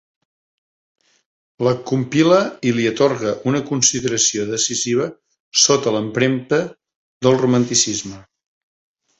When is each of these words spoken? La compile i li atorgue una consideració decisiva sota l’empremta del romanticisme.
La 1.67 1.73
compile 1.91 2.39
i 2.69 2.73
li 2.79 2.87
atorgue 2.93 3.33
una 3.53 3.61
consideració 3.69 4.47
decisiva 4.55 5.07
sota 5.67 5.95
l’empremta 5.99 6.63
del 7.29 7.41
romanticisme. 7.45 8.21